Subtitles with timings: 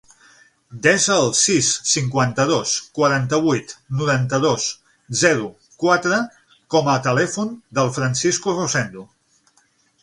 [0.85, 4.67] Desa el sis, cinquanta-dos, quaranta-vuit, noranta-dos,
[5.23, 5.47] zero,
[5.85, 6.19] quatre
[6.77, 9.09] com a telèfon del Francisco Rosendo.